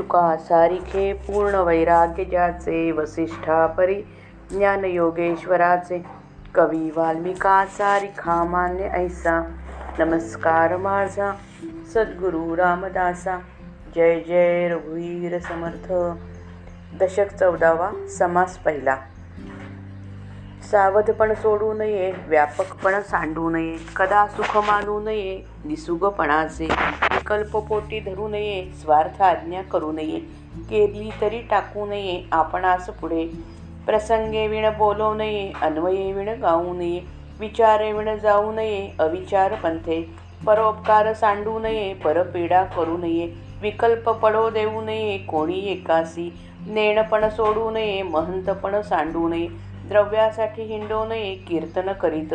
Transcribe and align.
शुका 0.00 0.36
सारिखे 0.36 1.12
पूर्ण 1.12 1.54
वैराग्य 1.54 2.24
ज्याचे 2.24 2.92
वसिष्ठा 2.92 3.66
परी 3.66 4.02
ज्ञान 4.52 4.84
योगेश्वराचे. 4.84 6.04
कवी 6.54 6.90
वाल्मिका 6.96 7.64
सारिखा 7.64 8.44
मान्य 8.44 8.82
ऐसा 8.84 9.40
नमस्कार 9.98 10.76
माझा 10.76 11.32
सद्गुरु 11.94 12.56
रामदासा. 12.56 13.38
जय 13.94 14.20
जय 14.20 14.68
रघुवीर 14.68 15.38
समर्थ. 15.38 15.92
दशक 17.02 17.32
चौदावा 17.40 17.90
समास 18.18 18.56
पहिला. 18.56 18.96
सावधपण 20.62 21.32
सोडू 21.34 21.72
नये 21.72 22.10
व्यापकपण 22.28 23.00
सांडू 23.00 23.48
नये 23.50 23.76
कदा 23.96 24.26
सुख 24.26 24.56
मानू 24.66 24.98
नये 25.00 25.40
निसुगपणाचे 25.64 26.64
विकल्प 26.64 27.56
पोटी 27.68 28.00
धरू 28.00 28.28
नये 28.28 28.64
स्वार्थ 28.82 29.22
आज्ञा 29.22 29.62
करू 29.62 29.90
नये 29.92 30.18
केली 30.70 31.10
तरी 31.20 31.40
टाकू 31.50 31.86
नये 31.86 32.22
आपणास 32.32 32.90
पुढे. 33.00 33.24
प्रसंगे 33.86 34.46
विण 34.48 34.68
बोलू 34.78 35.12
नये 35.14 35.50
अन्वये 35.62 36.12
विण 36.12 36.28
गाऊ 36.42 36.74
नये 36.74 37.00
विचारे 37.40 37.92
विण 37.92 38.16
जाऊ 38.18 38.52
नये 38.52 38.90
अविचार 39.00 39.54
पंथे. 39.54 40.02
परोपकार 40.46 41.12
सांडू 41.12 41.58
नये 41.58 41.92
परपीडा 41.94 42.62
करू 42.76 42.96
नये 42.98 43.26
विकल्प 43.62 44.08
पडो 44.22 44.48
देऊ 44.50 44.80
नये 44.80 45.18
कोणी 45.28 45.58
एकासी. 45.72 46.30
नेणपण 46.66 47.28
सोडू 47.28 47.70
नये 47.70 48.02
महंतपण 48.02 48.80
सांडू 48.82 49.28
नये 49.28 49.48
द्रव्यासाठी 49.90 50.62
हिंडू 50.62 51.04
नये 51.04 51.34
कीर्तन 51.34 51.92
करीत. 51.92 52.34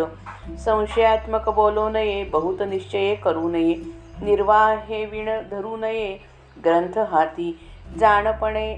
संशयात्मक 0.59 1.49
बोलू 1.49 1.89
नये 1.89 2.23
बहुत 2.23 2.61
निश्चय 2.61 3.15
करू 3.15 3.49
नये. 3.49 3.75
निर्वाहे 4.21 5.05
विण 5.05 5.29
धरू 5.51 5.77
नये 5.77 6.17
ग्रंथ 6.65 6.97
हाती. 6.97 7.59
जाणपणे 7.99 8.77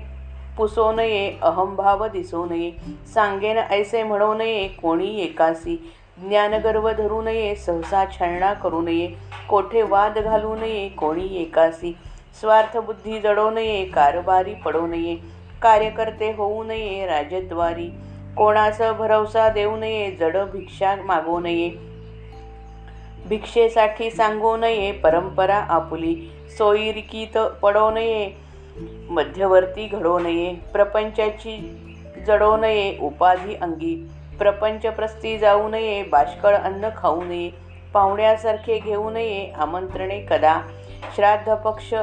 पुसो 0.58 0.92
नये 0.92 1.40
अहंभाव 1.42 2.08
दिसू 2.08 2.46
नये. 2.46 2.72
सांगेन 3.14 3.58
ऐसे 3.58 4.04
म्हणू 4.04 4.34
नये 4.34 4.68
कोणी 4.68 5.20
एकासी. 5.20 5.94
ज्ञानगर्व 6.18 6.92
धरू 6.92 7.22
नये 7.22 7.56
सहसा 7.56 8.06
छळणा 8.06 8.54
करू 8.54 8.82
नये. 8.82 9.08
कोठे 9.50 9.82
वाद 9.82 10.18
घालू 10.18 10.56
नये 10.56 10.90
कोणी 10.90 11.42
एकासी. 11.42 11.98
स्वार्थबुद्धी 12.40 13.20
जडू 13.20 13.50
नये 13.50 13.86
कारभारी 13.86 14.54
पडू 14.54 14.88
नये. 14.88 15.16
कार्यकर्ते 15.62 16.32
होऊ 16.32 16.64
नये 16.64 17.06
राजद्वारी. 17.06 17.90
कोणाचा 18.38 18.92
भरवसा 18.92 19.50
देऊ 19.50 19.76
नये 19.78 20.10
जड 20.12 20.38
भिक्षा 20.52 20.96
मागू 21.06 21.40
नये. 21.40 21.70
भिक्षेसाठी 23.30 24.10
सांगू 24.12 24.56
नये 24.58 24.92
परंपरा 25.04 25.58
आपुली 25.70 26.16
सोयीरिकीत 26.58 27.38
पडू 27.62 27.90
नये 27.90 28.30
मध्यवर्ती 29.10 29.88
घडू 29.88 30.18
नये 30.20 30.54
प्रपंचाची 30.74 31.58
जडू 32.28 32.56
नये 32.58 32.98
उपाधी 33.02 33.56
अंगी 33.62 33.96
प्रपंचप्रस्ती 34.40 35.38
जाऊ 35.38 35.68
नये 35.70 36.02
बाष्कळ 36.04 36.56
अन्न 36.56 36.90
खाऊ 36.98 37.24
नये 37.24 37.50
पाहुण्यासारखे 37.94 38.80
घेऊ 38.80 39.10
नये 39.10 39.52
आमंत्रणे 39.58 40.20
कदा 40.22 40.60
श्राद्ध 41.16 41.54
पक्ष 41.54 41.94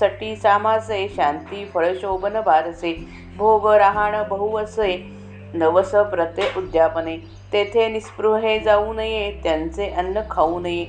सटी 0.00 0.34
सामासे 0.36 1.08
शांती 1.08 1.64
फळशोभन 1.74 2.40
बारसे 2.46 2.94
भोग 3.36 3.68
राहाण 3.70 4.22
बहुवसे 4.28 5.17
नवस 5.54 5.90
प्रते 6.10 6.42
उद्यापने. 6.56 7.16
तेथे 7.52 7.88
निस्पृहे 7.88 8.58
जाऊ 8.60 8.92
नये 8.92 9.30
त्यांचे 9.42 9.88
अन्न 9.90 10.20
खाऊ 10.30 10.58
नये 10.60 10.86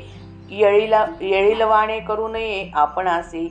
येळीला 0.51 1.05
येळीलवाणे 1.21 1.99
करू 1.99 2.27
नये 2.27 2.69
आपणासी 2.73 3.47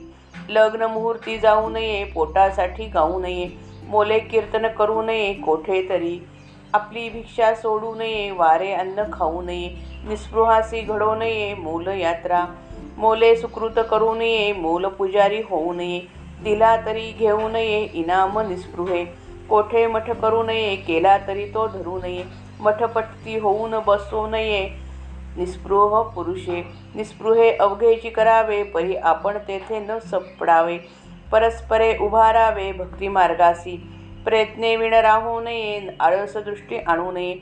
लग्न 0.49 0.83
मुहूर्ती 0.83 1.37
जाऊ 1.37 1.69
नये 1.69 2.03
पोटासाठी 2.03 2.85
गाऊ 2.85 3.19
नये 3.19 3.47
मोले 3.87 4.19
कीर्तन 4.19 4.67
करू 4.67 5.01
नये 5.01 5.33
कोठे 5.33 5.81
तरी 5.89 6.17
आपली 6.73 7.09
भिक्षा 7.09 7.53
सोडू 7.53 7.93
नये 7.95 8.31
वारे 8.31 8.71
अन्न 8.73 9.03
खाऊ 9.13 9.41
नये 9.41 9.69
निस्पृहासी 10.07 10.81
घडू 10.81 11.13
नये 11.15 11.53
मूल 11.53 11.87
यात्रा 11.87 12.45
मोले 12.97 13.35
सुकृत 13.35 13.79
करू 13.89 14.13
नये 14.15 14.51
मूल 14.53 14.85
पुजारी 14.87 15.41
होऊ 15.49 15.73
नये 15.73 15.99
दिला 16.43 16.75
तरी 16.77 17.11
घेऊ 17.19 17.47
नये 17.49 17.81
इनाम 17.93 18.39
निस्पृहे. 18.39 19.05
कोठे 19.49 19.87
मठ 19.87 20.09
करू 20.09 20.43
नये 20.43 20.75
केला 20.75 21.17
तरी 21.17 21.45
तो 21.45 21.67
धरू 21.67 21.97
नये. 21.97 22.23
मठपट्टी 22.61 23.39
होऊन 23.39 23.79
बसू 23.87 24.27
नये. 24.27 24.69
निस्पृह 25.37 26.01
पुरुषे 26.01 26.63
निस्पृहे 26.95 27.51
अवघेची 27.51 28.09
करावे 28.09 28.63
परी 28.63 28.95
आपण 28.95 29.37
तेथे 29.37 29.79
न 29.79 29.99
सपडावे. 29.99 30.77
परस्परे 31.31 31.97
उभारावे 32.01 32.71
भक्तिमार्गासी 32.71 33.77
प्रयत्ने 34.25 34.75
विण 34.75 34.93
राहू 34.93 35.39
नये 35.39 35.87
आळस 35.99 36.37
दृष्टी 36.37 36.77
आणू 36.77 37.11
नये. 37.11 37.35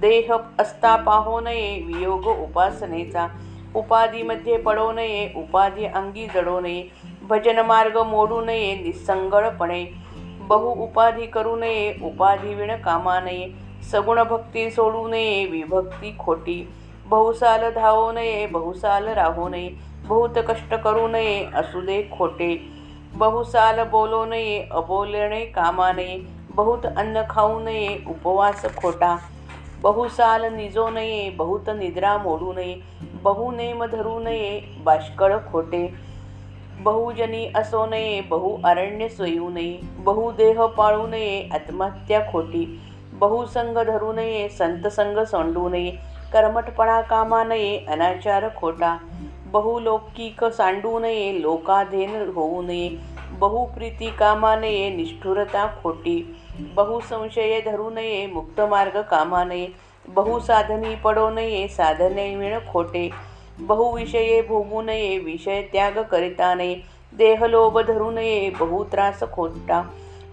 देह 0.00 0.32
असता 0.58 0.96
पाहू 0.96 1.30
हो 1.30 1.40
नये 1.40 1.82
वियोग 1.86 2.26
उपासनेचा. 2.26 3.26
उपाधीमध्ये 3.74 4.56
पडू 4.56 4.92
नये 4.92 5.32
उपाधी 5.36 5.84
अंगी 5.84 6.26
जडू 6.34 6.60
नये. 6.60 6.82
भजन 7.22 7.58
मार्ग 7.58 7.96
मोडू 7.96 8.40
नये 8.40 8.74
निसंगळपणे. 8.74 10.03
बहु 10.48 10.70
उपाधी 10.84 11.26
करू 11.26 11.56
नये 11.56 11.92
उपाधी 12.02 12.54
विण 12.54 12.76
कामा 12.76 13.20
नये 13.20 13.46
सगुण 13.92 14.24
भक्ती 14.24 14.70
सोडू 14.70 15.06
नये 15.08 15.44
विभक्ती 15.46 16.16
खोटी. 16.16 16.68
बहुसाल 17.06 17.70
धावू 17.70 18.12
नये 18.12 18.46
बहुसाल 18.46 19.08
राहू 19.08 19.48
नये 19.48 19.68
बहुत 20.06 20.38
कष्ट 20.38 20.74
करू 20.74 21.06
नये 21.08 21.44
असू 21.54 21.80
दे 21.80 22.02
खोटे. 22.18 22.50
बहुसाल 23.14 23.82
बोलू 23.84 24.24
नये 24.24 24.68
अबोलणे 24.72 25.44
कामा 25.46 25.92
नये 25.92 26.16
बहुत 26.50 26.86
अन्न 26.86 27.22
खाऊ 27.30 27.58
नये 27.60 28.04
उपवास 28.08 28.64
खोटा. 28.76 29.16
बहुसाल 29.82 30.44
निजो 30.54 30.88
नये 30.88 31.30
बहुत 31.30 31.70
निद्रा 31.70 32.16
मोडू 32.18 32.52
नये 32.52 32.74
बहुनेम 33.22 33.84
धरू 33.86 34.18
नये 34.18 34.60
बाष्कळ 34.84 35.36
खोटे. 35.52 36.13
बहुजनी 36.82 37.46
असो 37.56 37.84
नये 37.86 38.20
बहु 38.20 38.56
अरण्य 38.64 39.08
सोयू 39.08 39.48
नये 39.48 39.78
बहुदेह 40.04 40.64
पाळू 40.66 41.06
नये 41.06 41.48
आत्महत्या 41.52 42.20
खोटी 42.32 42.64
बहुसंग 43.18 43.78
धरू 43.86 44.12
नये 44.12 44.48
संतसंग 44.48 45.18
सोंडू 45.24 45.68
नये 45.68 45.90
कर्मटपणा 46.32 47.00
कामा 47.00 47.42
नये 47.44 47.76
अनाचार 47.88 48.48
खोटा 48.56 48.96
बहुलौकिक 49.52 50.44
सांडू 50.44 50.98
नये 50.98 51.42
लोकाधीन 51.42 52.14
होऊ 52.34 52.62
नये 52.62 52.88
बहुप्रीती 53.40 54.10
कामा 54.18 54.54
नये 54.56 54.88
निष्ठुरता 54.96 55.66
खोटी 55.82 56.16
बहुसंशय 56.74 57.60
धरू 57.66 57.90
नये 57.90 58.26
मुक्तमार्ग 58.26 59.00
कामा 59.10 59.44
नये 59.44 59.68
बहुसाधनी 60.08 60.94
पडो 61.04 61.28
नये 61.30 61.66
साधने 61.68 62.34
विण 62.36 62.58
खोटे 62.72 63.08
बहुविषये 63.60 64.42
भोगू 64.42 64.82
नये 64.82 65.18
विषय 65.18 65.62
त्याग 65.62 65.98
करिता 65.98 66.54
नये 66.54 66.74
देहलोभ 67.18 67.78
धरू 67.80 68.10
नये 68.10 68.50
बहुत्रास 68.50 69.22
खोटा 69.32 69.82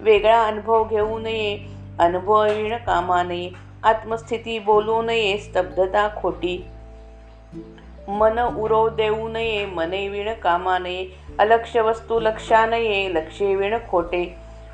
वेगळा 0.02 0.44
अनुभव 0.44 0.84
घेऊ 0.84 1.20
नये 1.20 1.58
अनुभविण 2.00 2.78
कामा 2.78 3.24
नये 3.24 3.50
आत्मस्थिती 3.84 4.60
बोलू 4.60 5.02
नये 5.02 5.38
स्तब्धता 5.38 6.08
खोटी. 6.18 6.58
मन 8.08 8.40
उरो 8.58 8.90
देऊ 8.90 9.28
नये 9.28 9.66
मने 9.66 10.08
विण 10.10 10.34
कामा 10.34 10.78
नये 10.80 11.06
अलक्ष 11.40 11.78
वस्तू 11.78 12.20
लक्षा 12.20 12.66
नये 12.66 13.08
लक्षे 13.14 13.56
विण 13.56 13.78
खोटे. 13.90 14.26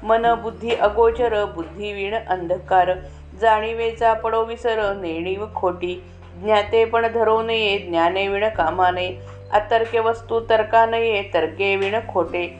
मन 0.04 0.34
बुद्धी 0.44 0.76
अगोचर 0.76 1.46
बुद्धी 1.46 1.94
विण 1.94 2.14
अंधकार 2.14 2.94
जाणीवेचा 3.42 4.14
पडो 4.14 4.44
विसर 4.44 4.94
नेणीव 4.96 5.46
खोटी. 5.56 6.04
ज्ञाते 6.44 6.86
पण 6.86 7.08
धरो 7.08 7.42
नये 7.42 7.78
ज्ञाने 7.78 8.28
विण 8.28 8.50
कामा 8.50 8.92
नये 8.92 9.20
अतर्के 9.54 10.00
वस्तू 10.00 10.40
तर्का 10.40 10.86
नये 10.86 11.22
तर्के 11.34 11.76
विण 11.76 12.00
खोटे. 12.00 12.58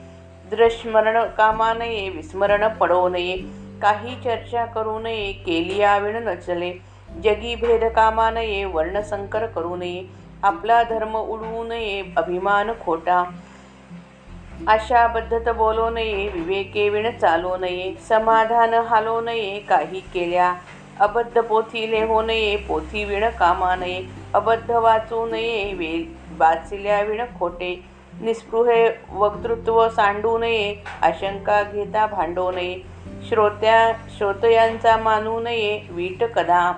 दृश्मरण 0.50 1.24
कामा 1.24 1.74
नये 1.74 2.10
विस्मरण 2.10 2.68
पडो 2.68 3.08
नये. 3.08 3.38
काही 3.82 4.16
चर्चा 4.16 4.66
करू 4.66 5.00
नये 5.00 5.34
केलिया 5.34 5.98
विण 5.98 6.16
नचले. 6.28 6.72
जगी 7.24 7.56
भेद 7.56 7.84
कामा 7.84 8.30
नये 8.32 8.66
वर्णसंकर 8.66 9.46
करू 9.46 9.76
नये. 9.76 10.04
आपला 10.44 10.84
धर्म 10.84 11.16
उडवू 11.16 11.64
नये 11.64 12.14
अभिमान 12.18 12.72
खोटा. 12.74 13.24
आशा 14.68 15.08
बद्धत 15.08 15.44
नये 15.94 16.28
विवेके 16.28 16.90
विण 16.90 17.12
चालो 17.12 17.58
नये. 17.58 17.96
समाधान 18.10 18.74
हालो 18.74 19.22
नये 19.22 19.60
काही 19.60 20.00
केल्या. 20.00 20.54
अबद्ध 21.00 21.42
पोथी 21.42 22.02
हो 22.04 22.22
नये 22.22 22.56
पोथी 22.56 23.04
विण 23.04 23.30
कामा 23.30 23.76
नये 23.76 24.04
अबद्ध 24.34 24.72
वाचू 24.72 25.26
नये 25.26 25.74
वे 25.74 26.16
वाचल्या 26.38 27.02
विण 27.02 27.22
खोटे 27.40 27.86
निस्पृहे 28.22 28.90
वक्तृत्व 29.12 29.90
सांडू 29.90 30.38
नये 30.38 30.76
आशंका 31.02 31.64
घेता 31.64 32.06
भांडू 32.06 32.52
नये 32.52 32.80
श्रोत्या 33.30 33.94
श्रोतयांचा 34.18 34.98
मानू 34.98 35.40
नये 35.40 35.82
वीट 35.90 36.24
कदा. 36.24 36.72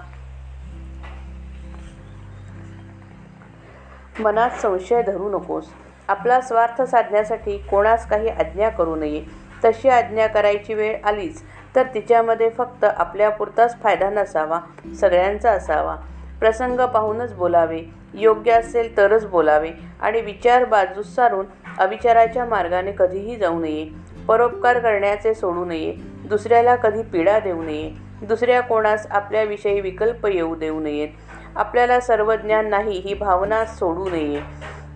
मनात 4.20 4.50
संशय 4.50 5.02
धरू 5.02 5.30
नकोस. 5.30 5.66
आपला 6.08 6.42
स्वार्थ 6.42 6.82
साधण्यासाठी 6.82 7.58
कोणास 7.58 8.10
काही 8.10 8.30
आज्ञा 8.30 8.70
करू 8.70 8.96
नये. 8.96 9.24
तशी 9.66 9.90
आज्ञा 9.90 10.28
करायची 10.28 10.74
वेळ 10.74 10.98
आलीच. 11.04 11.44
तर 11.76 11.84
तिच्यामध्ये 11.94 12.50
फक्त 12.50 12.84
आपल्यापुरताच 12.84 13.82
फायदा 13.82 14.10
नसावा 14.10 14.60
सगळ्यांचा 15.02 15.52
असावा. 15.52 15.96
प्रसंग 16.40 16.80
पाहूनच 16.80 17.34
बोलावे 17.34 17.82
योग्य 18.14 18.52
असेल 18.52 18.98
तरच 18.98 19.26
बोलावे 19.26 19.70
आणि 20.02 20.22
विचार 20.22 20.66
बाजूस 20.66 21.16
सारून 21.16 21.46
अविचाराच्या 21.80 22.46
मार्गाने 22.46 22.92
कधीही 22.92 23.36
जाऊ 23.36 23.60
नये. 23.60 23.88
परोपकार 24.28 24.80
करण्याचे 24.80 25.34
सोडू 25.34 25.66
नये 25.66 25.94
दुसऱ्याला 26.26 26.76
कधी 26.76 27.04
पीडा 27.04 27.40
देऊ 27.40 27.64
नये 27.64 27.92
दुसऱ्या 28.22 28.62
कोणास 28.62 29.08
आपल्याविषयी 29.12 29.82
विकल्प 29.82 30.26
येऊ 30.26 30.56
देऊ 30.56 30.80
नयेत. 30.80 31.08
आपल्याला 31.56 32.00
सर्व 32.00 32.36
ज्ञान 32.36 32.68
नाही 32.68 33.00
ही 33.00 33.14
भावना 33.14 33.66
सोडू 33.66 34.10
नये. 34.10 34.40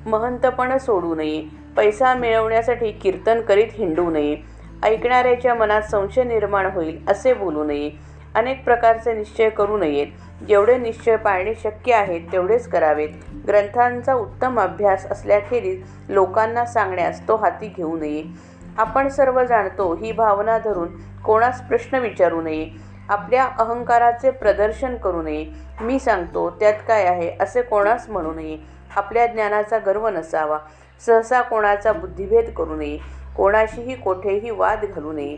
महंतपण 0.05 0.77
सोडू 0.77 1.15
नये. 1.15 1.43
पैसा 1.77 2.13
मिळवण्यासाठी 2.13 2.91
कीर्तन 2.91 3.41
करीत 3.41 3.67
हिंडू 3.73 4.09
नये. 4.09 4.52
ऐकणाऱ्याच्या 4.83 5.53
मनात 5.53 5.81
संशय 5.81 6.23
निर्माण 6.23 6.65
होईल 6.65 7.05
असे 7.07 7.33
बोलू 7.33 7.63
नये. 7.63 7.91
अनेक 8.35 8.63
प्रकारचे 8.63 9.13
निश्चय 9.13 9.49
करू 9.49 9.77
नयेत. 9.77 10.07
जेवढे 10.47 10.77
निश्चय 10.77 11.15
पाळणे 11.15 11.53
शक्य 11.55 11.93
आहेत 11.93 12.21
तेवढेच 12.31 12.67
करावेत. 12.67 13.09
ग्रंथांचा 13.47 14.13
उत्तम 14.13 14.59
अभ्यास 14.59 15.05
असल्याखेरीज 15.05 15.83
लोकांना 16.09 16.65
सांगण्यास 16.65 17.27
तो 17.27 17.35
हाती 17.35 17.67
घेऊ 17.67 17.97
नये. 17.97 18.23
आपण 18.77 19.07
सर्व 19.07 19.43
जाणतो 19.43 19.93
ही 19.95 20.11
भावना 20.11 20.57
धरून 20.57 20.89
कोणास 21.25 21.61
प्रश्न 21.67 21.97
विचारू 21.97 22.41
नये. 22.41 22.69
आपल्या 23.09 23.43
अहंकाराचे 23.59 24.31
प्रदर्शन 24.31 24.95
करू 24.95 25.21
नये. 25.21 25.45
मी 25.81 25.99
सांगतो 25.99 26.49
त्यात 26.49 26.73
काय 26.87 27.03
आहे 27.03 27.31
असे 27.39 27.61
कोणास 27.61 28.09
म्हणू 28.09 28.33
नये. 28.33 28.57
आपल्या 28.95 29.27
ज्ञानाचा 29.27 29.77
गर्व 29.77 30.07
नसावा. 30.07 30.59
सहसा 31.05 31.41
कोणाचा 31.41 31.93
बुद्धिभेद 31.93 32.49
करू 32.49 32.75
नये. 32.75 33.22
कोणाशीही 33.37 33.95
कोठेही 33.95 34.49
वाद 34.49 34.85
घालू 34.85 35.11
नये. 35.11 35.37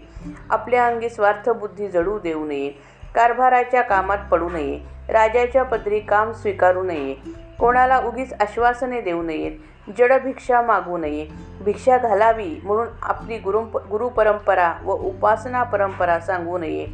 आपल्या 0.49 0.87
अंगी 0.87 1.09
स्वार्थबुद्धी 1.09 1.87
जडू 1.87 2.19
देऊ 2.19 2.45
नये. 2.45 2.69
कारभाराच्या 3.15 3.81
कामात 3.81 4.17
पडू 4.31 4.49
नये. 4.49 4.79
राजाच्या 5.09 5.63
पदरी 5.63 5.99
काम 5.99 6.31
स्वीकारू 6.31 6.83
नये. 6.83 7.15
कोणाला 7.59 7.99
उगीच 7.99 8.33
आश्वासने 8.33 9.01
देऊ 9.01 9.23
नयेत 9.23 9.51
जडभिक्षा 9.97 10.61
मागू 10.61 10.97
नये. 10.97 11.27
भिक्षा 11.61 11.97
घालावी 11.97 12.61
म्हणून 12.63 12.87
आपली 13.01 13.37
गुरु 13.37 13.59
गुरुपरंपरा 13.59 14.73
व 14.83 14.91
उपासना 14.91 15.63
परंपरा 15.63 16.19
सांगू 16.19 16.57
नये. 16.57 16.87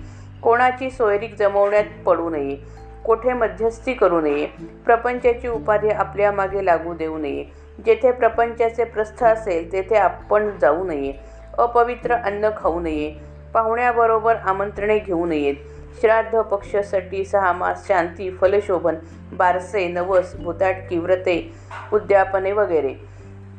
कोणाची 0.43 0.89
सोयरीक 0.89 1.35
जमवण्यात 1.35 1.83
पडू 2.05 2.29
नये. 2.29 2.57
कोठे 3.05 3.33
मध्यस्थी 3.33 3.93
करू 3.93 4.21
नये. 4.21 4.45
प्रपंचाची 4.85 5.47
उपाधी 5.47 5.89
आपल्या 5.89 6.31
मागे 6.31 6.65
लागू 6.65 6.93
देऊ 6.93 7.17
नये. 7.17 7.60
जेथे 7.85 8.11
प्रपंचाचे 8.11 8.83
प्रस्थ 8.83 9.23
असेल 9.23 9.71
तेथे 9.71 9.95
आपण 9.95 10.49
जाऊ 10.61 10.83
नये. 10.83 11.13
अपवित्र 11.57 12.13
अन्न 12.13 12.49
खाऊ 12.57 12.79
नये. 12.79 13.15
पाहुण्याबरोबर 13.53 14.35
आमंत्रणे 14.35 14.99
घेऊ 14.99 15.25
नयेत. 15.25 15.55
श्राद्ध 16.01 16.39
पक्षासाठी 16.39 17.25
सहा 17.25 17.41
सहामास 17.41 17.87
शांती 17.87 18.31
फलशोभन 18.31 18.95
बारसे 19.33 19.87
नवस 19.87 20.35
भूताटकी 20.35 20.97
व्रते 20.97 21.53
उद्यापने 21.93 22.51
वगैरे. 22.51 22.93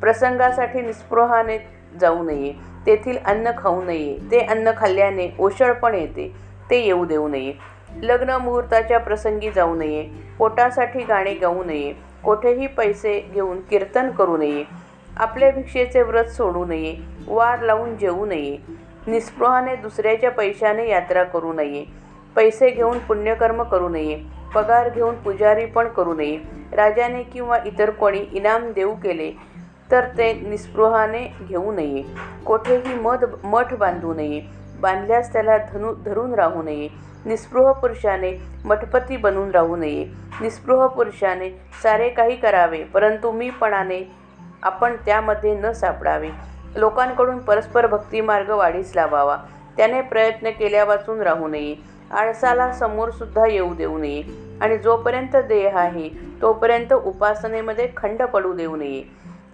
प्रसंगासाठी 0.01 0.81
निस्पृहाने 0.81 1.59
जाऊ 2.01 2.23
नये. 2.23 2.53
तेथील 2.87 3.17
अन्न 3.25 3.51
खाऊ 3.59 3.83
नये. 3.83 4.19
ते 4.31 4.41
अन्न 4.41 4.71
खाल्ल्याने 4.77 5.37
ओशळपण 5.39 5.95
येते. 5.95 6.33
ते 6.71 6.85
येऊ 6.85 7.05
देऊ 7.05 7.29
नये. 7.29 7.53
लग्न 8.03 8.31
मुहूर्ताच्या 8.31 8.99
प्रसंगी 8.99 9.51
जाऊ 9.51 9.75
नये. 9.75 10.09
पोटासाठी 10.39 11.05
गाणे 11.05 11.35
गाऊ 11.35 11.65
नये. 11.65 12.12
कोठेही 12.25 12.67
पैसे 12.67 13.19
घेऊन 13.35 13.61
कीर्तन 13.61 14.11
करू 14.11 14.37
नये 14.37 14.65
आपल्या 15.17 15.51
भिक्षेचे 15.51 16.03
व्रत 16.03 16.29
सोडू 16.31 16.65
नये 16.65 16.95
वार 17.27 17.63
लावून 17.63 17.97
जेवू 17.97 18.27
नये 18.27 18.57
निस्पृहाने 19.07 19.75
दुसऱ्याच्या 19.77 20.31
पैशाने 20.31 20.89
यात्रा 20.89 21.23
करू 21.25 21.53
नये 21.53 21.85
पैसे 22.37 22.71
घेऊन 22.71 22.99
पुण्यकर्म 22.99 23.63
करू 23.63 23.89
नये 23.89 24.17
पगार 24.55 24.89
घेऊन 24.89 25.15
पुजारी 25.15 25.65
पण 25.67 25.89
करू 25.89 26.15
नये 26.15 26.37
राजाने 26.73 27.23
किंवा 27.23 27.59
इतर 27.67 27.91
कोणी 27.91 28.19
इनाम 28.33 28.71
देऊ 28.73 28.95
केले 28.95 29.31
तर 29.91 30.07
ते 30.19 30.33
निस्पृहाने 30.49 31.27
घेऊ 31.49 31.73
नये 31.73 32.03
कोठेही 32.45 32.95
मध 32.95 33.25
मठ 33.45 33.75
बांधू 33.75 34.15
नये 34.15 34.41
बांधल्यास 34.83 35.33
त्याला 35.33 35.57
धनु 35.57 35.95
धरून 35.95 36.35
राहू 36.35 36.63
नये. 36.63 36.89
निस्पृह 37.25 37.73
पुरुषाने 37.73 38.33
मठपती 38.65 39.17
बनून 39.17 39.51
राहू 39.51 39.77
नये. 39.77 40.07
निस्पृह 40.41 40.87
पुरुषाने 40.87 41.51
सारे 41.83 42.09
काही 42.09 42.37
करावे 42.37 42.85
परंतु 42.85 43.31
मीपणाने 43.31 44.11
आपण 44.63 44.97
त्यामध्ये 45.07 45.55
न 45.55 45.73
सापडावे. 45.73 46.29
लोकांकडून 46.77 47.39
परस्पर 47.39 47.87
भक्तिमार्ग 47.87 48.51
वाढीस 48.51 48.93
लावावा. 48.97 49.37
त्याने 49.77 50.01
प्रयत्न 50.01 50.51
केल्यापासून 50.51 51.21
राहू 51.21 51.49
नये. 51.49 51.75
आळसाला 52.11 52.73
समोरसुद्धा 52.73 53.47
येऊ 53.47 53.75
देऊ 53.75 53.99
नये. 53.99 54.23
आणि 54.61 54.79
जोपर्यंत 54.79 55.37
देह 55.37 55.77
आहे 55.77 56.09
तोपर्यंत 56.43 56.93
उपासनेमध्ये 56.93 57.89
खंड 57.97 58.23
पडू 58.23 58.53
देऊ 58.53 58.77
नये. 58.77 59.03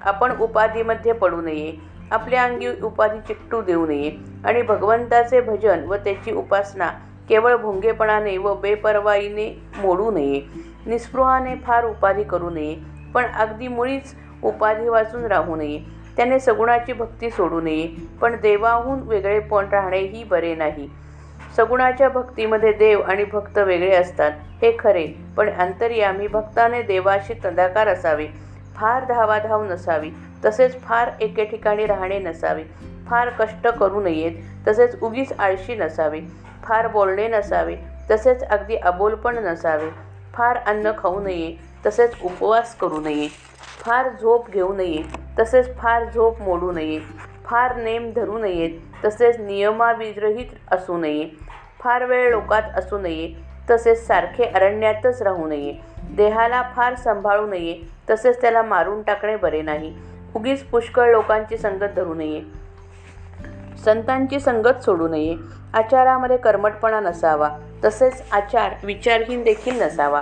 आपण 0.03 0.39
उपाधीमध्ये 0.41 1.13
पडू 1.13 1.41
नये. 1.43 1.98
आपल्या 2.11 2.45
अंगी 2.45 2.69
उपाधी 2.83 3.21
चिकटू 3.21 3.61
देऊ 3.63 3.87
नये. 3.87 4.11
आणि 4.45 4.63
भगवंताचे 4.63 5.41
भजन 5.41 5.85
व 5.85 5.97
त्याची 5.97 6.33
उपासना 6.33 6.89
केवळ 7.29 7.57
भुंगेपणाने 7.57 8.37
व 8.39 8.55
बेपरवाईने 8.55 9.51
मोडू 9.79 10.11
नये. 10.11 10.41
निस्पृहाने 10.87 11.55
फार 11.57 11.85
उपाधी 11.85 12.23
करू 12.23 12.51
नये 12.51 12.75
पण 13.15 13.27
अगदी 13.35 13.69
मुळीच 13.69 14.15
उपाधी 14.43 14.89
वाचून 14.89 15.25
राहू 15.27 15.57
नये. 15.57 15.79
त्याने 16.17 16.39
सगुणाची 16.41 16.93
भक्ती 16.93 17.31
सोडू 17.31 17.61
नये 17.61 17.87
पण 18.21 18.37
देवाहून 18.43 19.01
वेगळेपण 19.03 19.67
राहणेही 19.73 20.25
बरे 20.25 20.55
नाही. 20.55 20.89
सगुणाच्या 21.57 22.09
भक्तीमध्ये 22.09 22.73
देव 22.73 23.01
आणि 23.01 23.25
भक्त 23.25 23.59
वेगळे 23.59 23.95
असतात 23.97 24.33
हे 24.63 24.77
खरे 24.79 25.07
पण 25.37 25.51
अंतर्यामी 25.51 26.27
भक्ताने 26.27 26.83
देवाशी 26.83 27.35
तदाकार 27.45 27.89
असावे. 27.89 28.27
फार 28.77 29.05
धावाधाव 29.05 29.65
नसावी. 29.65 30.11
तसेच 30.45 30.81
फार 30.81 31.11
एके 31.21 31.45
ठिकाणी 31.45 31.87
राहणे 31.87 32.19
नसावे. 32.19 32.65
फार 33.07 33.31
कष्ट 33.39 33.69
करू 33.69 34.01
नयेत 34.01 34.33
तसेच 34.69 35.03
उगीच 35.03 35.33
आळशी 35.39 35.75
नसावे. 35.75 36.21
फार 36.65 36.89
बोलणे 36.89 37.29
नसावे 37.29 37.77
तसेच 38.11 38.43
अगदी 38.43 38.77
अबोलपण 38.77 39.39
नसावे. 39.39 39.91
फार 40.35 40.57
अन्न 40.67 40.93
खाऊ 40.99 41.21
नये 41.21 41.57
तसेच 41.87 42.15
उपवास 42.23 42.75
करू 42.77 43.01
नये. 43.01 43.29
फार 43.81 44.09
झोप 44.21 44.51
घेऊ 44.51 44.73
नये 44.75 45.03
तसेच 45.39 45.77
फार 45.79 46.05
झोप 46.15 46.41
मोडू 46.41 46.73
नये. 46.73 47.01
फार 47.45 47.77
नेम 47.77 48.13
धरू 48.17 48.39
नयेत 48.39 48.71
तसेच 49.05 49.41
नियमाविरहित 49.41 50.47
असू 50.71 50.99
नये. 50.99 51.29
फार 51.81 52.05
वेळ 52.05 52.31
लोकात 52.31 52.63
असू 52.77 52.99
नये 52.99 53.35
तसेच 53.71 54.07
सारखे 54.07 54.45
अरण्यातच 54.45 55.23
राहू 55.23 55.47
नये. 55.47 55.75
देहाला 56.17 56.63
फार 56.77 56.95
सांभाळू 56.95 57.47
नये 57.47 57.83
तसेच 58.11 58.41
त्याला 58.41 58.63
मारून 58.63 59.03
टाकणे 59.03 59.37
बरे 59.37 59.63
नाही. 59.63 59.95
उगीच 60.37 60.63
पुष्कळ 60.63 61.11
लोकांची 61.11 61.59
संगत 61.59 61.89
धरू 61.97 62.15
नये. 62.15 62.41
संतांची 63.85 64.41
संगत 64.41 64.83
सोडू 64.85 65.09
नये. 65.09 65.37
आचारामध्ये 65.75 66.37
कर्मटपणा 66.37 67.01
नसावा. 67.01 67.51
तसेच 67.85 68.23
आचार 68.33 68.73
विचारहीन 68.85 69.43
देखील 69.43 69.83
नसावा. 69.83 70.21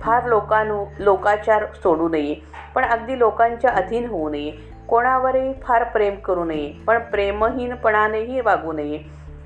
फार 0.00 0.24
लोकानु 0.24 0.84
लोकाचार 0.98 1.66
सोडू 1.66 2.08
नये. 2.08 2.34
पण 2.74 2.84
अगदी 2.84 3.18
लोकांच्या 3.18 3.70
अधीन 3.70 4.06
होऊ 4.06 4.28
नये. 4.28 4.52
कोणावरही 4.88 5.54
फार 5.62 5.84
प्रेम 5.84 6.14
करू 6.14 6.44
नये. 6.44 6.72
पण 6.86 6.98
प्रेमहीनपणानेही 6.98 8.40
वागू 8.40 8.72
नये. 8.72 8.98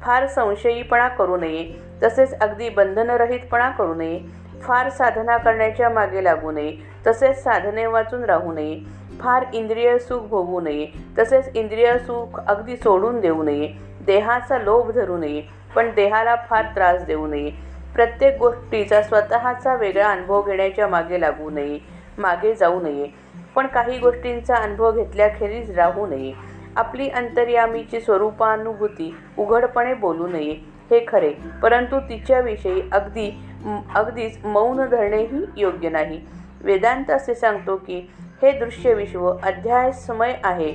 फार 0.02 0.26
संशयीपणा 0.26 1.08
करू 1.08 1.36
नये. 1.36 1.82
तसेच 2.02 2.40
अगदी 2.40 2.68
बंधनरहितपणा 2.68 3.70
करू 3.70 3.94
नये. 3.94 4.20
फार 4.62 4.88
साधना 4.88 5.36
करण्याच्या 5.36 5.88
मागे 5.88 6.24
लागू 6.24 6.50
नये. 6.50 6.76
तसेच 7.06 7.44
साधने 7.44 7.86
वाचून 7.86 8.24
राहू 8.24 8.52
नये. 8.52 8.99
फार 9.20 9.44
इंद्रिय 9.52 9.98
सुख 9.98 10.22
भोगू 10.28 10.60
नये 10.60 10.86
तसेच 11.18 11.56
इंद्रिय 11.56 11.96
सुख 11.98 12.38
अगदी 12.40 12.76
सोडून 12.76 13.20
देऊ 13.20 13.42
नये. 13.42 13.72
देहाचा 14.06 14.58
लोभ 14.58 14.90
धरू 14.90 15.16
नये 15.16 15.42
पण 15.74 15.90
देहाला 15.94 16.34
फार 16.50 16.66
त्रास 16.74 17.02
देऊ 17.02 17.26
नये. 17.26 17.50
प्रत्येक 17.94 18.38
गोष्टीचा 18.38 19.02
स्वतःचा 19.02 19.74
वेगळा 19.74 20.10
अनुभव 20.10 20.42
घेण्याच्या 20.42 20.86
मागे 20.88 21.20
लागू 21.20 21.50
नये 21.50 21.78
मागे 22.18 22.54
जाऊ 22.54 22.80
नये. 22.82 23.08
पण 23.54 23.66
काही 23.66 23.98
गोष्टींचा 23.98 24.54
अनुभव 24.54 24.92
घेतल्याखेरीज 24.92 25.70
राहू 25.78 26.06
नये. 26.06 26.32
आपली 26.76 27.08
अंतर्यामीची 27.08 28.00
स्वरूपानुभूती 28.00 29.14
उघडपणे 29.38 29.94
बोलू 29.94 30.26
नये 30.26 30.52
हे 30.90 31.04
खरे. 31.08 31.32
परंतु 31.62 31.98
तिच्याविषयी 32.00 32.82
अगदी 32.92 33.30
अगदीच 33.94 34.44
मौन 34.44 34.84
धरणेही 34.88 35.44
योग्य 35.56 35.88
नाही. 35.88 36.20
वेदांत 36.64 37.10
असे 37.10 37.34
सांगतो 37.34 37.76
की 37.76 38.00
हे 38.42 38.52
दृश्य 38.52 38.94
विश्व 38.94 39.36
अध्याय 39.42 39.92
समय 39.92 40.34
आहे. 40.44 40.72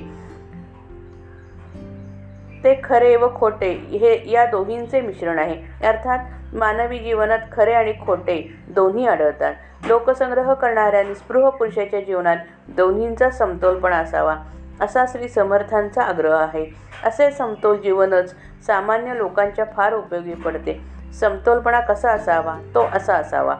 ते 2.63 2.81
खरे 2.83 3.15
व 3.15 3.39
खोटे 3.39 3.71
हे 3.71 4.31
या 4.31 4.45
दोन्हींचे 4.45 5.01
मिश्रण 5.01 5.39
आहे. 5.39 5.87
अर्थात 5.87 6.19
मानवी 6.53 6.99
जीवनात 6.99 7.39
खरे 7.51 7.73
आणि 7.73 7.93
खोटे 8.05 8.53
दोन्ही 8.69 9.07
आढळतात. 9.07 9.53
लोकसंग्रह 9.87 10.53
करणाऱ्या 10.53 11.03
निस्पृह 11.03 11.49
पुरुषाच्या 11.49 12.01
जीवनात 12.01 12.37
दोन्हींचा 12.67 13.29
समतोलपणा 13.29 13.97
असावा 13.97 14.37
असा 14.81 15.05
श्री 15.05 15.27
समर्थांचा 15.27 16.01
आग्रह 16.01 16.35
आहे. 16.35 16.65
असे 17.03 17.31
समतोल 17.31 17.77
जीवनच 17.77 18.35
सामान्य 18.67 19.17
लोकांच्या 19.17 19.65
फार 19.65 19.93
उपयोगी 19.93 20.33
पडते. 20.33 20.81
समतोलपणा 21.19 21.79
कसा 21.79 22.11
असावा? 22.11 22.57
तो 22.73 22.87
असा 22.93 23.13
असावा. 23.13 23.55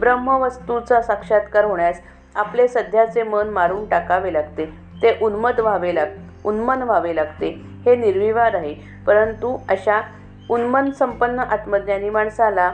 ब्रह्मवस्तूचा 0.00 1.02
साक्षात्कार 1.02 1.64
होण्यास 1.64 2.02
आपले 2.34 2.68
सध्याचे 2.68 3.22
मन 3.22 3.48
मारून 3.48 3.88
टाकावे 3.88 4.32
लागते. 4.32 4.64
ते 5.02 5.18
उन्मत 5.22 5.60
व्हावे 5.60 5.94
लाग 5.94 6.06
उन्मन 6.44 6.82
व्हावे 6.82 7.16
लागते. 7.16 7.48
हे 7.84 7.96
निर्विवाद 7.96 8.54
आहे. 8.54 8.74
परंतु 9.06 9.58
अशा 9.68 10.00
उन्मन 10.50 10.90
संपन्न 10.90 11.38
आत्मज्ञानी 11.38 12.10
माणसाला 12.10 12.72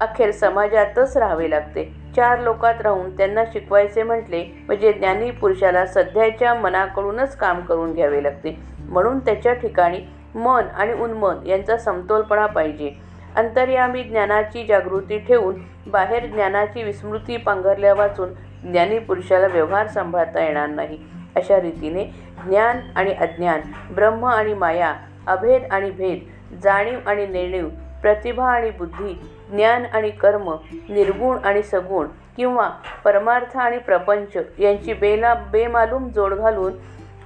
अखेर 0.00 0.30
समाजातच 0.30 1.16
राहावे 1.16 1.50
लागते. 1.50 1.92
चार 2.16 2.38
लोकात 2.38 2.74
राहून 2.80 3.16
त्यांना 3.16 3.44
शिकवायचे 3.52 4.02
म्हटले 4.02 4.44
म्हणजे 4.66 4.92
ज्ञानी 4.92 5.30
पुरुषाला 5.30 5.86
सध्याच्या 5.86 6.54
मनाकडूनच 6.54 7.36
काम 7.36 7.60
करून 7.60 7.92
घ्यावे 7.92 8.22
लागते. 8.22 8.58
म्हणून 8.78 9.18
त्याच्या 9.18 9.52
ठिकाणी 9.52 9.98
मन 10.34 10.64
आणि 10.74 10.92
उन्मन 10.92 11.46
यांचा 11.46 11.76
समतोलपणा 11.76 12.46
पाहिजे. 12.46 12.92
अंतर्यामी 13.36 14.02
ज्ञानाची 14.02 14.66
जागृती 14.66 15.18
ठेवून 15.18 15.54
बाहेर 15.86 16.26
ज्ञानाची 16.26 16.82
विस्मृती 16.82 17.36
पांघरल्या 17.36 17.94
वाचून 17.94 18.28
ज्ञानी 18.62 18.98
पुरुषाला 18.98 19.46
व्यवहार 19.46 19.86
सांभाळता 19.86 20.44
येणार 20.44 20.68
नाही. 20.68 20.98
अशा 21.36 21.60
रीतीने 21.60 22.04
ज्ञान 22.46 22.80
आणि 22.96 23.12
अज्ञान 23.14 23.60
ब्रह्म 23.94 24.24
आणि 24.24 24.54
माया 24.54 24.94
अभेद 25.26 25.62
आणि 25.70 25.90
भेद 25.90 26.56
जाणीव 26.62 26.98
आणि 27.06 27.26
नेणीव 27.26 27.68
प्रतिभा 28.02 28.48
आणि 28.52 28.70
बुद्धी 28.70 29.12
ज्ञान 29.50 29.84
आणि 29.92 30.10
कर्म 30.10 30.50
निर्गुण 30.88 31.38
आणि 31.44 31.62
सगुण 31.62 32.06
किंवा 32.36 32.68
परमार्थ 33.04 33.56
आणि 33.56 33.78
प्रपंच 33.78 34.36
यांची 34.58 34.92
बेला 34.92 35.34
बेमालूम 35.34 36.08
जोड 36.08 36.34
घालून 36.34 36.72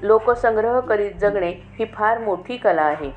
लोकसंग्रह 0.02 0.80
करीत 0.80 1.12
जगणे 1.20 1.50
ही 1.78 1.84
फार 1.84 2.18
मोठी 2.18 2.56
कला 2.56 2.82
आहे. 2.82 3.10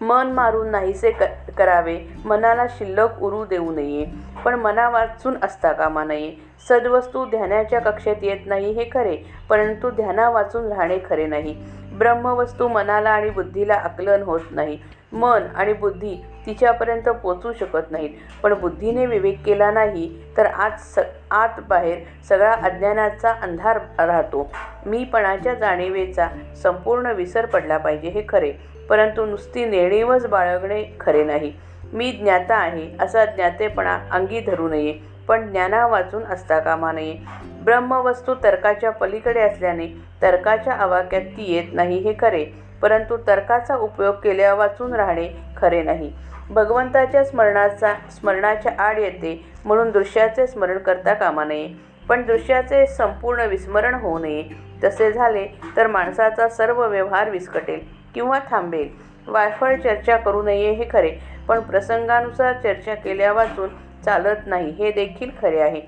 मन 0.00 0.30
मारून 0.32 0.70
नाहीसे 0.70 1.10
क 1.10 1.22
करावे. 1.58 1.98
मनाला 2.24 2.66
शिल्लक 2.70 3.22
उरू 3.22 3.44
देऊ 3.44 3.70
नये. 3.72 4.04
पण 4.44 4.54
मना 4.54 4.88
वाचून 4.88 5.36
असता 5.42 5.72
कामा 5.72 6.04
नये. 6.04 6.34
सद्वस्तू 6.68 7.24
ध्यानाच्या 7.24 7.80
कक्षेत 7.80 8.16
येत 8.22 8.46
नाही 8.46 8.70
हे 8.72 8.84
खरे 8.94 9.16
परंतु 9.48 9.90
ध्यानावाचून 9.90 10.72
राहणे 10.72 10.98
खरे 11.10 11.26
नाही. 11.26 11.54
ब्रह्मवस्तू 11.98 12.68
मनाला 12.68 13.10
आणि 13.10 13.30
बुद्धीला 13.30 13.74
आकलन 13.74 14.22
होत 14.22 14.40
नाही. 14.50 14.78
मन 15.16 15.42
आणि 15.56 15.72
बुद्धी 15.72 16.16
तिच्यापर्यंत 16.46 17.08
पोचू 17.08 17.52
शकत 17.52 17.90
नाहीत. 17.90 18.10
पण 18.42 18.54
बुद्धीने 18.54 19.06
विवेक 19.06 19.44
केला 19.44 19.70
नाही 19.70 20.08
तर 20.36 20.46
आत 20.46 20.78
स 20.78 20.98
आत 21.30 21.60
बाहेर 21.68 21.98
सगळा 22.28 22.52
अज्ञानाचा 22.52 23.30
अंधार 23.42 23.78
राहतो. 23.98 24.50
मीपणाच्या 24.86 25.54
जाणीवेचा 25.54 26.28
संपूर्ण 26.62 27.06
विसर 27.06 27.46
पडला 27.46 27.78
पाहिजे 27.78 28.08
हे 28.08 28.22
खरे. 28.28 28.52
परंतु 28.88 29.26
नुसती 29.26 29.64
नेणीवच 29.64 30.26
बाळगणे 30.26 30.96
खरे 31.00 31.24
नाही. 31.24 31.52
मी 31.92 32.10
ज्ञाता 32.12 32.56
आहे 32.56 32.88
असा 33.00 33.24
ज्ञातेपणा 33.24 33.98
अंगी 34.10 34.40
धरू 34.40 34.68
नये 34.68 34.98
पण 35.28 35.50
ज्ञाना 35.50 35.86
वाचून 35.86 36.24
असता 36.24 36.58
कामा 36.58 36.92
नये. 36.92 37.16
ब्रह्मवस्तू 37.64 38.34
तर्काच्या 38.34 38.90
पलीकडे 38.90 39.40
असल्याने 39.40 39.86
तर्काच्या 40.22 40.72
आवाक्यात 40.72 41.22
ती 41.22 41.52
येत 41.54 41.64
नाही 41.72 41.98
हे 41.98 42.14
खरे. 42.20 42.65
परंतु 42.82 43.16
तर्काचा 43.26 43.76
उपयोग 43.76 44.14
केल्या 44.14 44.54
वाचून 44.54 44.94
राहणे 44.94 45.28
खरे 45.56 45.82
नाही. 45.82 46.12
भगवंताच्या 46.50 47.24
स्मरणाचा 47.24 47.94
स्मरणाच्या 48.10 48.72
आड 48.78 48.98
येते 48.98 49.44
म्हणून 49.64 49.90
दृश्याचे 49.90 50.46
स्मरण 50.46 50.78
करता 50.78 51.14
कामा 51.14 51.44
नये. 51.44 51.68
पण 52.08 52.22
दृश्याचे 52.26 52.86
संपूर्ण 52.86 53.40
विस्मरण 53.40 53.94
होऊ 53.94 54.18
नये. 54.18 54.44
तसे 54.84 55.12
झाले 55.12 55.46
तर 55.76 55.86
माणसाचा 55.86 56.48
सर्व 56.48 56.86
व्यवहार 56.86 57.30
विस्कटेल 57.30 57.80
किंवा 58.14 58.38
थांबेल. 58.50 58.88
वायफळ 59.26 59.76
चर्चा 59.76 60.16
करू 60.16 60.42
नये 60.42 60.70
हे 60.70 60.84
खरे 60.92 61.12
पण 61.48 61.60
प्रसंगानुसार 61.60 62.52
चर्चा 62.52 62.94
केल्या 62.94 63.32
वाचून 63.32 63.68
चालत 64.04 64.46
नाही 64.46 64.70
हे 64.70 64.90
देखील 64.90 65.30
खरे 65.42 65.60
आहे. 65.60 65.80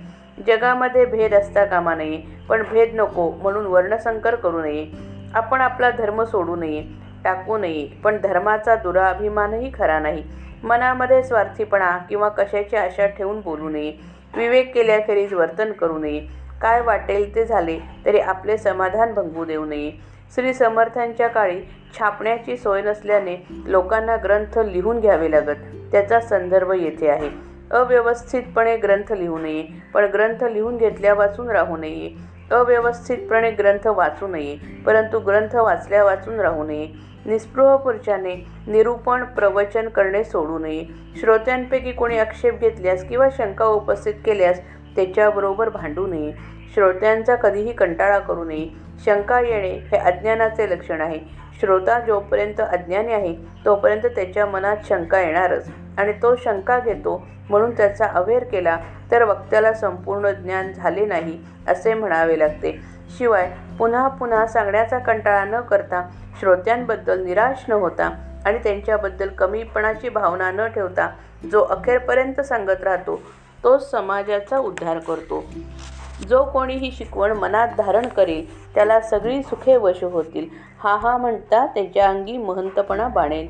जगामध्ये 0.47 1.05
भेद 1.05 1.35
असता 1.35 1.65
कामा 1.65 1.95
नये 1.95 2.23
पण 2.49 2.63
भेद 2.71 2.91
नको 2.95 3.31
म्हणून 3.31 3.67
वर्णसंकर 3.67 4.35
करू 4.35 4.61
नये. 4.63 4.87
आपण 5.35 5.61
आपला 5.61 5.91
धर्म 5.91 6.23
सोडू 6.25 6.57
नये 6.57 6.83
टाकू 7.25 7.57
नये 7.59 7.87
पण 8.05 8.17
धर्माचा 8.23 8.75
दुराभिमानही 8.77 9.71
खरा 9.75 9.99
नाही. 9.99 10.23
मनामध्ये 10.63 11.23
स्वार्थीपणा 11.23 11.97
किंवा 11.99 12.29
कशाची 12.29 12.77
आशा 12.77 13.07
ठेवून 13.07 13.41
बोलू 13.41 13.69
नये. 13.69 13.93
विवेक 14.37 14.75
केल्याखेरीज 14.75 15.35
वर्तन 15.35 15.73
करू 15.73 15.99
नये. 15.99 16.21
काय 16.63 16.81
वाटेल 16.81 17.35
ते 17.35 17.45
झाले 17.45 17.79
तरी 18.07 18.21
आपले 18.21 18.57
समाधान 18.59 19.15
भंगू 19.15 19.45
देऊ 19.45 19.65
नये. 19.65 19.91
श्री 20.35 20.55
समर्थांच्या 20.55 21.29
काळी 21.29 21.61
छापण्याची 21.99 22.57
सोय 22.57 22.83
नसल्याने 22.83 23.37
लोकांना 23.67 24.17
ग्रंथ 24.17 24.59
लिहून 24.59 25.01
घ्यावे 25.01 25.31
लागत. 25.31 25.57
त्याचा 25.93 26.21
संदर्भ 26.21 26.73
येथे 26.73 27.09
आहे. 27.09 27.31
अव्यवस्थितपणे 27.71 28.77
ग्रंथ 28.77 29.13
लिहू 29.13 29.39
नये 29.39 29.67
पण 29.95 30.05
ग्रंथ 30.05 30.45
लिहून 30.45 30.77
घेतल्यापासून 30.77 31.51
राहू 31.51 31.77
नये. 31.77 32.38
अव्यवस्थितपणे 32.51 33.51
ग्रंथ 33.51 33.87
वाचू 33.87 34.27
नये 34.27 34.57
परंतु 34.87 35.19
ग्रंथ 35.19 35.57
वाचल्या 35.57 36.05
वाचून 36.05 36.41
राहू 36.41 36.65
नये. 36.65 36.89
निस्पृह 37.27 37.77
पुरुषाने 37.77 38.35
निरूपण 38.67 39.25
प्रवचन 39.25 39.89
करणे 39.89 40.25
सोडू 40.25 40.59
नये. 40.59 40.85
श्रोत्यांपैकी 41.21 41.93
कोणी 41.93 42.19
आक्षेप 42.19 42.61
घेतल्यास 42.61 43.05
किंवा 43.05 43.29
शंका 43.39 43.65
उपस्थित 43.65 44.15
केल्यास 44.25 44.61
त्याच्याबरोबर 44.97 45.69
भांडू 45.69 46.07
नये. 46.07 46.33
श्रोत्यांचा 46.75 47.35
कधीही 47.35 47.73
कंटाळा 47.73 48.19
करू 48.19 48.45
नये. 48.45 48.69
शंका 49.05 49.41
येणे 49.41 49.71
हे 49.71 49.97
अज्ञानाचे 49.97 50.71
लक्षण 50.71 51.01
आहे. 51.01 51.19
श्रोता 51.61 51.99
जोपर्यंत 52.01 52.61
अज्ञानी 52.61 53.13
आहे 53.13 53.35
तोपर्यंत 53.65 54.07
त्याच्या 54.07 54.47
मनात 54.47 54.77
शंका 54.89 55.21
येणारच. 55.21 55.69
आणि 55.99 56.13
तो 56.23 56.35
शंका 56.37 56.79
घेतो 56.79 57.17
म्हणून 57.49 57.71
त्याचा 57.77 58.07
अवेअर 58.15 58.45
केला 58.45 58.77
तर 59.11 59.23
वक्त्याला 59.23 59.73
संपूर्ण 59.73 60.31
ज्ञान 60.33 60.73
झाले 60.73 61.07
नाही 61.07 61.39
असे 61.69 61.95
म्हणावे 61.95 62.39
लागते. 62.39 62.73
शिवाय 63.19 63.51
पुन्हा 63.79 64.07
पुन्हा 64.09 64.47
सांगण्याचा 64.47 64.99
कंटाळा 64.99 65.45
न 65.45 65.61
करता 65.61 66.03
श्रोत्यांबद्दल 66.41 67.25
निराश 67.25 67.65
न 67.69 67.73
होता 67.73 68.11
आणि 68.47 68.59
त्यांच्याबद्दल 68.59 69.29
कमीपणाची 69.29 70.09
भावना 70.09 70.51
न 70.51 70.67
ठेवता 70.67 71.09
जो 71.53 71.63
अखेरपर्यंत 71.65 72.41
सांगत 72.41 72.83
राहतो 72.83 73.21
तोच 73.65 73.91
समाजाचा 73.91 74.59
उद्धार 74.59 74.99
करतो. 74.99 75.45
जो 76.27 76.45
कोणी 76.45 76.75
ही 76.75 76.91
शिकवण 76.91 77.33
मनात 77.33 77.69
धारण 77.79 78.07
करेल 78.07 78.45
त्याला 78.75 79.01
सगळी 79.01 79.43
सुखे 79.43 79.77
वश 79.77 80.03
होतील. 80.05 80.49
हा 80.79 80.97
हा 80.97 81.17
म्हणता 81.17 81.67
त्याच्या 81.67 82.09
अंगी 82.09 82.37
महंतपणा 82.37 83.09
बाणेल. 83.09 83.49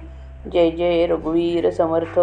जय 0.53 0.71
जय 0.71 1.07
रघुवीर 1.07 1.71
समर्थ. 1.71 2.21